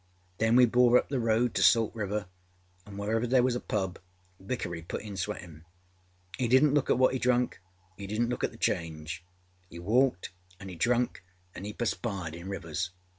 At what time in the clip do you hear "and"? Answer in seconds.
2.87-2.97